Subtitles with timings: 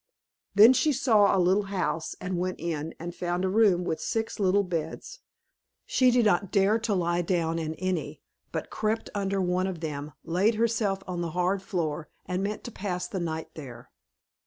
[0.55, 4.39] Then she saw a little house, and went in, and found a room with six
[4.39, 5.19] little beds;
[5.85, 10.13] she did not dare to lie down in any, but crept under one of them,
[10.23, 13.91] laid herself on the hard floor, and meant to pass the night there.